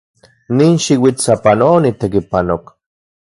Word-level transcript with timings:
Nin 0.59 0.73
xiuitl 0.85 1.21
sapanoa 1.25 1.77
onitekipanok. 1.81 2.65